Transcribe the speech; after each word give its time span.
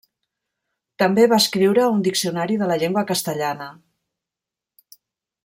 També 1.03 1.25
va 1.33 1.39
escriure 1.43 1.83
un 1.97 2.01
diccionari 2.07 2.57
de 2.63 2.71
la 2.73 2.79
llengua 2.85 3.05
castellana. 3.13 3.71